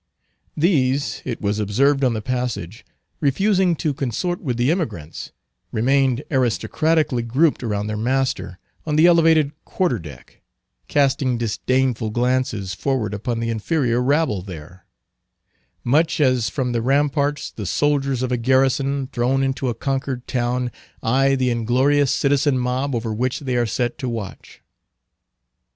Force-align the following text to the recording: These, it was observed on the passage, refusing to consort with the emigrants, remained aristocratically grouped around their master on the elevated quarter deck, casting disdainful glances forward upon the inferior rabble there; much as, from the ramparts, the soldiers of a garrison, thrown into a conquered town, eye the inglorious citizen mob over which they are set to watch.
These, 0.57 1.21
it 1.25 1.41
was 1.41 1.59
observed 1.59 2.03
on 2.03 2.15
the 2.15 2.23
passage, 2.23 2.83
refusing 3.19 3.75
to 3.75 3.93
consort 3.93 4.41
with 4.41 4.57
the 4.57 4.71
emigrants, 4.71 5.31
remained 5.71 6.23
aristocratically 6.31 7.21
grouped 7.21 7.61
around 7.61 7.85
their 7.85 7.95
master 7.97 8.57
on 8.83 8.95
the 8.95 9.05
elevated 9.05 9.51
quarter 9.63 9.99
deck, 9.99 10.41
casting 10.87 11.37
disdainful 11.37 12.09
glances 12.09 12.73
forward 12.73 13.13
upon 13.13 13.39
the 13.39 13.51
inferior 13.51 14.01
rabble 14.01 14.41
there; 14.41 14.87
much 15.83 16.19
as, 16.19 16.49
from 16.49 16.71
the 16.71 16.81
ramparts, 16.81 17.51
the 17.51 17.67
soldiers 17.67 18.23
of 18.23 18.31
a 18.31 18.37
garrison, 18.37 19.05
thrown 19.05 19.43
into 19.43 19.69
a 19.69 19.75
conquered 19.75 20.25
town, 20.25 20.71
eye 21.03 21.35
the 21.35 21.51
inglorious 21.51 22.11
citizen 22.11 22.57
mob 22.57 22.95
over 22.95 23.13
which 23.13 23.41
they 23.41 23.55
are 23.55 23.67
set 23.67 23.99
to 23.99 24.09
watch. 24.09 24.63